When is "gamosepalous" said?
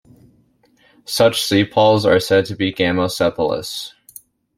2.73-3.91